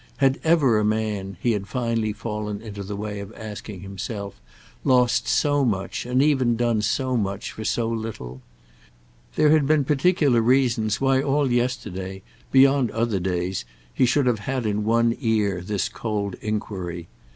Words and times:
Had 0.17 0.39
ever 0.43 0.79
a 0.79 0.83
man, 0.83 1.37
he 1.41 1.51
had 1.51 1.67
finally 1.67 2.11
fallen 2.11 2.59
into 2.59 2.81
the 2.81 2.95
way 2.95 3.19
of 3.19 3.31
asking 3.33 3.81
himself, 3.81 4.41
lost 4.83 5.27
so 5.27 5.63
much 5.63 6.07
and 6.07 6.23
even 6.23 6.55
done 6.55 6.81
so 6.81 7.15
much 7.15 7.51
for 7.51 7.63
so 7.63 7.87
little? 7.87 8.41
There 9.35 9.51
had 9.51 9.67
been 9.67 9.83
particular 9.85 10.41
reasons 10.41 10.99
why 10.99 11.21
all 11.21 11.51
yesterday, 11.51 12.23
beyond 12.51 12.89
other 12.89 13.19
days, 13.19 13.63
he 13.93 14.07
should 14.07 14.25
have 14.25 14.39
had 14.39 14.65
in 14.65 14.83
one 14.85 15.15
ear 15.19 15.61
this 15.61 15.87
cold 15.87 16.35
enquiry. 16.41 17.07